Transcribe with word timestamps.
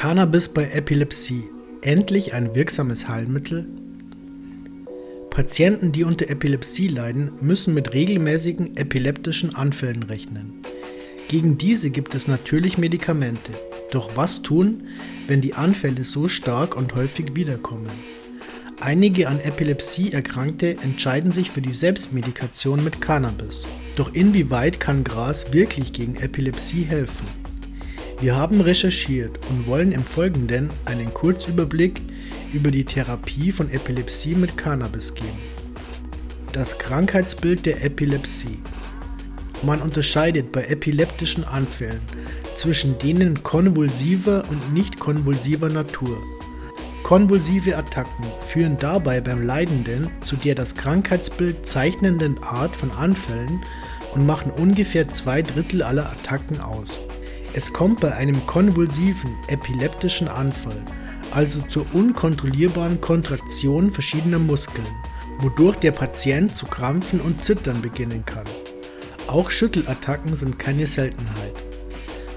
Cannabis 0.00 0.48
bei 0.48 0.64
Epilepsie. 0.64 1.44
Endlich 1.82 2.32
ein 2.32 2.54
wirksames 2.54 3.06
Heilmittel? 3.06 3.66
Patienten, 5.28 5.92
die 5.92 6.04
unter 6.04 6.30
Epilepsie 6.30 6.88
leiden, 6.88 7.32
müssen 7.42 7.74
mit 7.74 7.92
regelmäßigen 7.92 8.78
epileptischen 8.78 9.54
Anfällen 9.54 10.02
rechnen. 10.04 10.62
Gegen 11.28 11.58
diese 11.58 11.90
gibt 11.90 12.14
es 12.14 12.28
natürlich 12.28 12.78
Medikamente. 12.78 13.52
Doch 13.90 14.16
was 14.16 14.40
tun, 14.40 14.84
wenn 15.26 15.42
die 15.42 15.52
Anfälle 15.52 16.04
so 16.04 16.28
stark 16.28 16.78
und 16.78 16.94
häufig 16.94 17.34
wiederkommen? 17.34 17.90
Einige 18.80 19.28
an 19.28 19.38
Epilepsie 19.38 20.14
Erkrankte 20.14 20.78
entscheiden 20.82 21.30
sich 21.30 21.50
für 21.50 21.60
die 21.60 21.74
Selbstmedikation 21.74 22.82
mit 22.82 23.02
Cannabis. 23.02 23.66
Doch 23.96 24.14
inwieweit 24.14 24.80
kann 24.80 25.04
Gras 25.04 25.52
wirklich 25.52 25.92
gegen 25.92 26.16
Epilepsie 26.16 26.84
helfen? 26.84 27.39
Wir 28.20 28.36
haben 28.36 28.60
recherchiert 28.60 29.38
und 29.48 29.66
wollen 29.66 29.92
im 29.92 30.04
Folgenden 30.04 30.68
einen 30.84 31.14
Kurzüberblick 31.14 32.02
über 32.52 32.70
die 32.70 32.84
Therapie 32.84 33.50
von 33.50 33.70
Epilepsie 33.70 34.34
mit 34.34 34.58
Cannabis 34.58 35.14
geben. 35.14 35.38
Das 36.52 36.78
Krankheitsbild 36.78 37.64
der 37.64 37.82
Epilepsie. 37.82 38.58
Man 39.62 39.80
unterscheidet 39.80 40.52
bei 40.52 40.64
epileptischen 40.64 41.44
Anfällen 41.44 42.02
zwischen 42.56 42.98
denen 42.98 43.42
konvulsiver 43.42 44.44
und 44.50 44.74
nicht 44.74 45.00
konvulsiver 45.00 45.68
Natur. 45.68 46.18
Konvulsive 47.02 47.74
Attacken 47.74 48.26
führen 48.46 48.76
dabei 48.78 49.22
beim 49.22 49.46
Leidenden 49.46 50.10
zu 50.20 50.36
der 50.36 50.54
das 50.54 50.74
Krankheitsbild 50.74 51.66
zeichnenden 51.66 52.42
Art 52.42 52.76
von 52.76 52.90
Anfällen 52.90 53.64
und 54.12 54.26
machen 54.26 54.50
ungefähr 54.50 55.08
zwei 55.08 55.40
Drittel 55.40 55.82
aller 55.82 56.10
Attacken 56.10 56.60
aus. 56.60 57.00
Es 57.52 57.72
kommt 57.72 58.00
bei 58.00 58.14
einem 58.14 58.46
konvulsiven 58.46 59.34
epileptischen 59.48 60.28
Anfall 60.28 60.82
also 61.32 61.60
zur 61.62 61.86
unkontrollierbaren 61.92 63.00
Kontraktion 63.00 63.90
verschiedener 63.90 64.38
Muskeln, 64.38 64.86
wodurch 65.40 65.76
der 65.76 65.92
Patient 65.92 66.54
zu 66.54 66.66
krampfen 66.66 67.20
und 67.20 67.42
zittern 67.42 67.80
beginnen 67.80 68.24
kann. 68.24 68.44
Auch 69.26 69.50
Schüttelattacken 69.50 70.34
sind 70.34 70.58
keine 70.58 70.86
Seltenheit. 70.86 71.54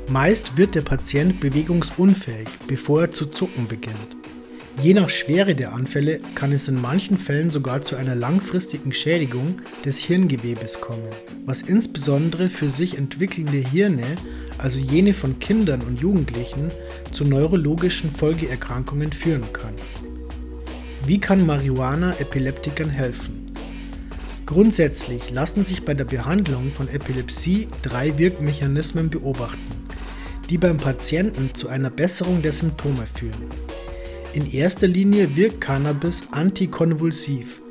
Meist 0.09 0.57
wird 0.57 0.75
der 0.75 0.81
Patient 0.81 1.39
bewegungsunfähig, 1.39 2.47
bevor 2.67 3.01
er 3.01 3.11
zu 3.11 3.25
zucken 3.25 3.67
beginnt. 3.67 4.22
Je 4.81 4.93
nach 4.93 5.09
Schwere 5.09 5.55
der 5.55 5.73
Anfälle 5.73 6.19
kann 6.35 6.51
es 6.51 6.67
in 6.67 6.81
manchen 6.81 7.17
Fällen 7.17 7.51
sogar 7.51 7.83
zu 7.83 7.95
einer 7.95 8.15
langfristigen 8.15 8.91
Schädigung 8.91 9.61
des 9.85 9.99
Hirngewebes 9.99 10.81
kommen, 10.81 11.11
was 11.45 11.61
insbesondere 11.61 12.49
für 12.49 12.69
sich 12.69 12.97
entwickelnde 12.97 13.57
Hirne, 13.57 14.03
also 14.57 14.79
jene 14.79 15.13
von 15.13 15.39
Kindern 15.39 15.81
und 15.83 16.01
Jugendlichen, 16.01 16.69
zu 17.11 17.23
neurologischen 17.23 18.11
Folgeerkrankungen 18.11 19.13
führen 19.13 19.53
kann. 19.53 19.75
Wie 21.05 21.19
kann 21.19 21.45
Marihuana 21.45 22.19
Epileptikern 22.19 22.89
helfen? 22.89 23.53
Grundsätzlich 24.45 25.29
lassen 25.31 25.65
sich 25.65 25.85
bei 25.85 25.93
der 25.93 26.05
Behandlung 26.05 26.71
von 26.71 26.89
Epilepsie 26.89 27.69
drei 27.81 28.17
Wirkmechanismen 28.17 29.09
beobachten, 29.09 29.87
die 30.49 30.57
beim 30.57 30.77
Patienten 30.77 31.51
zu 31.53 31.69
einer 31.69 31.89
Besserung 31.89 32.41
der 32.41 32.51
Symptome 32.51 33.05
führen. 33.13 33.62
In 34.33 34.51
erster 34.51 34.87
Linie 34.87 35.35
wirkt 35.35 35.61
Cannabis 35.61 36.23
antikonvulsiv. 36.31 37.61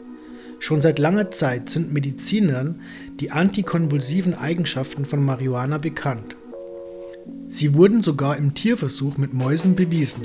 Schon 0.60 0.80
seit 0.80 1.00
langer 1.00 1.32
Zeit 1.32 1.68
sind 1.68 1.92
Medizinern 1.92 2.80
die 3.18 3.32
antikonvulsiven 3.32 4.34
Eigenschaften 4.34 5.04
von 5.04 5.24
Marihuana 5.24 5.78
bekannt. 5.78 6.36
Sie 7.48 7.74
wurden 7.74 8.00
sogar 8.00 8.36
im 8.36 8.54
Tierversuch 8.54 9.16
mit 9.16 9.34
Mäusen 9.34 9.74
bewiesen. 9.74 10.22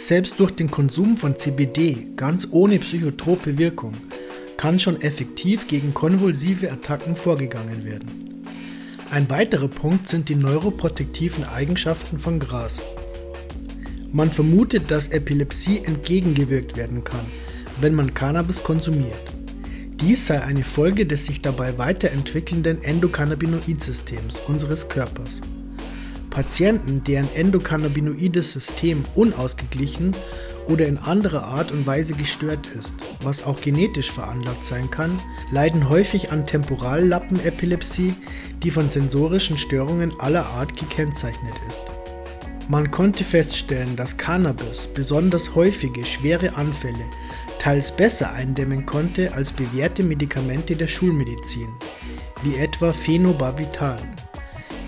Selbst 0.00 0.40
durch 0.40 0.50
den 0.50 0.72
Konsum 0.72 1.16
von 1.16 1.36
CBD, 1.36 2.08
ganz 2.16 2.48
ohne 2.50 2.80
psychotrope 2.80 3.56
Wirkung, 3.56 3.92
kann 4.56 4.80
schon 4.80 5.00
effektiv 5.02 5.68
gegen 5.68 5.94
konvulsive 5.94 6.72
Attacken 6.72 7.14
vorgegangen 7.14 7.84
werden. 7.84 8.42
Ein 9.08 9.30
weiterer 9.30 9.68
Punkt 9.68 10.08
sind 10.08 10.28
die 10.28 10.34
neuroprotektiven 10.34 11.44
Eigenschaften 11.44 12.18
von 12.18 12.40
Gras. 12.40 12.80
Man 14.14 14.30
vermutet, 14.30 14.92
dass 14.92 15.08
Epilepsie 15.08 15.80
entgegengewirkt 15.84 16.76
werden 16.76 17.02
kann, 17.02 17.26
wenn 17.80 17.96
man 17.96 18.14
Cannabis 18.14 18.62
konsumiert. 18.62 19.34
Dies 20.00 20.28
sei 20.28 20.40
eine 20.40 20.62
Folge 20.62 21.04
des 21.04 21.24
sich 21.24 21.42
dabei 21.42 21.78
weiterentwickelnden 21.78 22.84
Endokannabinoidsystems 22.84 24.38
unseres 24.46 24.88
Körpers. 24.88 25.40
Patienten, 26.30 27.02
deren 27.02 27.28
endokannabinoides 27.34 28.52
System 28.52 29.02
unausgeglichen 29.16 30.14
oder 30.68 30.86
in 30.86 30.98
anderer 30.98 31.42
Art 31.42 31.72
und 31.72 31.84
Weise 31.84 32.14
gestört 32.14 32.68
ist, 32.78 32.94
was 33.24 33.44
auch 33.44 33.60
genetisch 33.60 34.12
veranlagt 34.12 34.64
sein 34.64 34.92
kann, 34.92 35.16
leiden 35.50 35.88
häufig 35.88 36.30
an 36.30 36.46
Temporallappenepilepsie, 36.46 38.14
die 38.62 38.70
von 38.70 38.88
sensorischen 38.88 39.58
Störungen 39.58 40.12
aller 40.20 40.46
Art 40.46 40.76
gekennzeichnet 40.76 41.54
ist. 41.68 41.82
Man 42.68 42.90
konnte 42.90 43.24
feststellen, 43.24 43.94
dass 43.94 44.16
Cannabis 44.16 44.86
besonders 44.86 45.54
häufige 45.54 46.04
schwere 46.04 46.56
Anfälle 46.56 47.04
teils 47.58 47.94
besser 47.94 48.32
eindämmen 48.32 48.86
konnte 48.86 49.32
als 49.34 49.52
bewährte 49.52 50.02
Medikamente 50.02 50.74
der 50.74 50.86
Schulmedizin, 50.86 51.68
wie 52.42 52.56
etwa 52.56 52.90
Phenobarbital. 52.90 53.98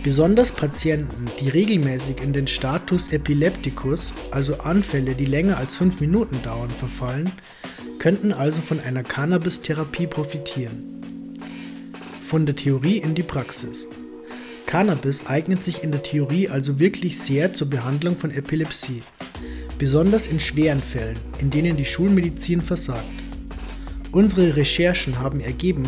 Besonders 0.02 0.52
Patienten, 0.52 1.26
die 1.40 1.48
regelmäßig 1.48 2.22
in 2.22 2.32
den 2.32 2.46
Status 2.46 3.12
Epilepticus, 3.12 4.14
also 4.30 4.58
Anfälle, 4.58 5.14
die 5.14 5.24
länger 5.24 5.58
als 5.58 5.74
5 5.74 6.00
Minuten 6.00 6.42
dauern, 6.42 6.70
verfallen, 6.70 7.32
könnten 7.98 8.32
also 8.32 8.60
von 8.60 8.80
einer 8.80 9.02
Cannabis-Therapie 9.02 10.06
profitieren. 10.06 11.34
Von 12.22 12.46
der 12.46 12.56
Theorie 12.56 12.98
in 12.98 13.14
die 13.14 13.22
Praxis. 13.22 13.88
Cannabis 14.66 15.26
eignet 15.26 15.62
sich 15.62 15.84
in 15.84 15.92
der 15.92 16.02
Theorie 16.02 16.48
also 16.48 16.80
wirklich 16.80 17.18
sehr 17.18 17.54
zur 17.54 17.70
Behandlung 17.70 18.16
von 18.16 18.32
Epilepsie, 18.32 19.02
besonders 19.78 20.26
in 20.26 20.40
schweren 20.40 20.80
Fällen, 20.80 21.16
in 21.38 21.50
denen 21.50 21.76
die 21.76 21.84
Schulmedizin 21.84 22.60
versagt. 22.60 23.04
Unsere 24.10 24.56
Recherchen 24.56 25.20
haben 25.20 25.40
ergeben, 25.40 25.84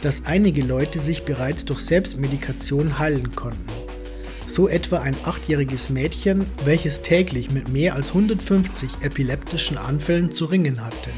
dass 0.00 0.24
einige 0.24 0.62
Leute 0.62 0.98
sich 0.98 1.24
bereits 1.24 1.66
durch 1.66 1.80
Selbstmedikation 1.80 2.98
heilen 2.98 3.34
konnten. 3.36 3.66
So 4.46 4.68
etwa 4.68 4.98
ein 4.98 5.16
achtjähriges 5.24 5.90
Mädchen, 5.90 6.46
welches 6.64 7.02
täglich 7.02 7.50
mit 7.50 7.68
mehr 7.68 7.94
als 7.96 8.08
150 8.08 8.88
epileptischen 9.02 9.76
Anfällen 9.76 10.32
zu 10.32 10.46
ringen 10.46 10.82
hatte. 10.82 11.10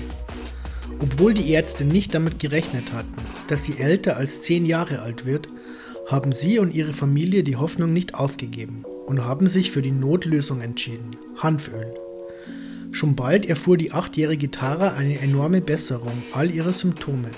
Obwohl 1.00 1.34
die 1.34 1.52
Ärzte 1.52 1.84
nicht 1.84 2.14
damit 2.14 2.38
gerechnet 2.38 2.92
hatten, 2.92 3.22
dass 3.46 3.64
sie 3.64 3.78
älter 3.78 4.16
als 4.16 4.42
10 4.42 4.66
Jahre 4.66 5.02
alt 5.02 5.26
wird, 5.26 5.48
haben 6.08 6.32
sie 6.32 6.58
und 6.58 6.74
ihre 6.74 6.94
Familie 6.94 7.42
die 7.42 7.56
Hoffnung 7.56 7.92
nicht 7.92 8.14
aufgegeben 8.14 8.84
und 9.06 9.24
haben 9.24 9.46
sich 9.46 9.70
für 9.70 9.82
die 9.82 9.90
Notlösung 9.90 10.62
entschieden, 10.62 11.16
Hanföl. 11.36 11.94
Schon 12.92 13.14
bald 13.14 13.44
erfuhr 13.44 13.76
die 13.76 13.92
achtjährige 13.92 14.50
Tara 14.50 14.94
eine 14.94 15.20
enorme 15.20 15.60
Besserung 15.60 16.22
all 16.32 16.50
ihrer 16.50 16.72
Symptome. 16.72 17.28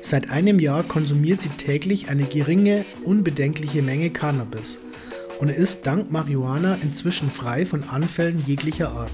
Seit 0.00 0.30
einem 0.30 0.60
Jahr 0.60 0.84
konsumiert 0.84 1.42
sie 1.42 1.48
täglich 1.48 2.08
eine 2.08 2.22
geringe, 2.24 2.84
unbedenkliche 3.04 3.82
Menge 3.82 4.10
Cannabis 4.10 4.78
und 5.40 5.50
ist 5.50 5.84
dank 5.84 6.12
Marihuana 6.12 6.78
inzwischen 6.82 7.30
frei 7.30 7.66
von 7.66 7.82
Anfällen 7.82 8.44
jeglicher 8.46 8.92
Art. 8.92 9.12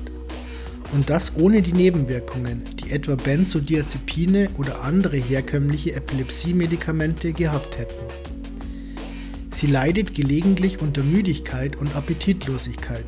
Und 0.93 1.09
das 1.09 1.37
ohne 1.37 1.63
die 1.63 1.73
Nebenwirkungen, 1.73 2.63
die 2.79 2.93
etwa 2.93 3.15
Benzodiazepine 3.15 4.51
oder 4.59 4.83
andere 4.83 5.17
herkömmliche 5.17 5.95
Epilepsiemedikamente 5.95 7.33
gehabt 7.33 7.79
hätten. 7.79 8.26
Sie 9.57 9.69
leidet 9.69 10.15
gelegentlich 10.15 10.83
unter 10.83 11.03
Müdigkeit 11.03 11.77
und 11.77 11.97
Appetitlosigkeit, 11.97 13.07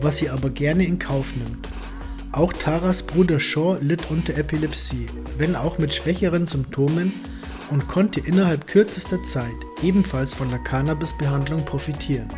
was 0.00 0.18
sie 0.18 0.30
aber 0.30 0.48
gerne 0.48 0.84
in 0.84 1.00
Kauf 1.00 1.34
nimmt. 1.34 1.66
Auch 2.30 2.52
Taras 2.52 3.02
Bruder 3.02 3.40
Shaw 3.40 3.76
litt 3.80 4.08
unter 4.08 4.36
Epilepsie, 4.36 5.06
wenn 5.36 5.56
auch 5.56 5.78
mit 5.78 5.92
schwächeren 5.92 6.46
Symptomen 6.46 7.12
und 7.70 7.88
konnte 7.88 8.20
innerhalb 8.20 8.68
kürzester 8.68 9.20
Zeit 9.24 9.50
ebenfalls 9.82 10.32
von 10.32 10.48
der 10.48 10.60
Cannabis-Behandlung 10.60 11.64
profitieren. 11.64 12.28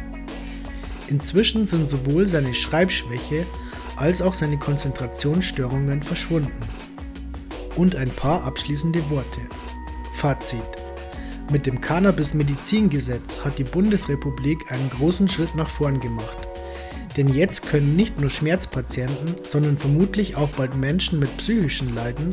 Inzwischen 1.08 1.66
sind 1.66 1.90
sowohl 1.90 2.26
seine 2.26 2.54
Schreibschwäche 2.54 3.44
als 3.96 4.22
auch 4.22 4.32
seine 4.32 4.56
Konzentrationsstörungen 4.56 6.02
verschwunden. 6.02 6.52
Und 7.76 7.96
ein 7.96 8.08
paar 8.08 8.44
abschließende 8.44 9.10
Worte. 9.10 9.40
Fazit. 10.14 10.81
Mit 11.52 11.66
dem 11.66 11.82
Cannabis-Medizingesetz 11.82 13.40
hat 13.44 13.58
die 13.58 13.64
Bundesrepublik 13.64 14.72
einen 14.72 14.88
großen 14.88 15.28
Schritt 15.28 15.54
nach 15.54 15.68
vorn 15.68 16.00
gemacht. 16.00 16.48
Denn 17.18 17.28
jetzt 17.28 17.66
können 17.66 17.94
nicht 17.94 18.18
nur 18.18 18.30
Schmerzpatienten, 18.30 19.36
sondern 19.42 19.76
vermutlich 19.76 20.34
auch 20.34 20.48
bald 20.48 20.74
Menschen 20.76 21.18
mit 21.18 21.36
psychischen 21.36 21.94
Leiden 21.94 22.32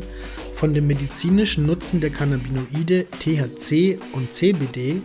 von 0.54 0.72
dem 0.72 0.86
medizinischen 0.86 1.66
Nutzen 1.66 2.00
der 2.00 2.08
Cannabinoide 2.08 3.04
THC 3.18 4.00
und 4.14 4.34
CBD 4.34 5.02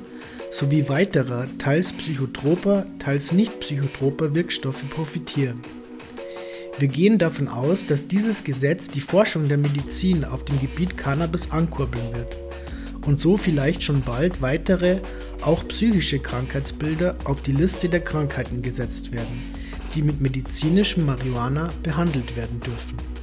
sowie 0.50 0.88
weiterer, 0.88 1.48
teils 1.58 1.92
psychotroper, 1.92 2.86
teils 3.00 3.34
nicht 3.34 3.60
psychotroper 3.60 4.34
Wirkstoffe 4.34 4.90
profitieren. 4.92 5.60
Wir 6.80 6.88
gehen 6.88 7.18
davon 7.18 7.50
aus, 7.50 7.86
dass 7.86 8.08
dieses 8.08 8.46
Gesetz 8.46 8.88
die 8.88 9.02
Forschung 9.02 9.50
der 9.50 9.58
Medizin 9.58 10.24
auf 10.24 10.46
dem 10.46 10.58
Gebiet 10.62 10.98
Cannabis 10.98 11.52
ankurbeln 11.52 12.14
wird 12.14 12.38
und 13.06 13.20
so 13.20 13.38
vielleicht 13.38 13.84
schon 13.84 14.02
bald 14.02 14.42
weitere, 14.42 14.98
auch 15.42 15.68
psychische 15.68 16.20
Krankheitsbilder 16.20 17.16
auf 17.26 17.42
die 17.42 17.54
Liste 17.54 17.90
der 17.90 18.02
Krankheiten 18.02 18.62
gesetzt 18.62 19.12
werden, 19.12 19.54
die 19.94 20.02
mit 20.02 20.22
medizinischem 20.22 21.06
Marihuana 21.06 21.70
behandelt 21.84 22.36
werden 22.36 22.60
dürfen. 22.60 23.15